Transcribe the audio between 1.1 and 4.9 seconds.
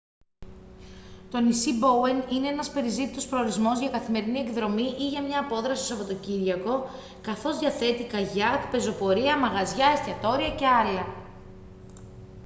το νησί μπόουεν είναι ένας περιζήτητος προορισμός για καθημερινή εκδρομή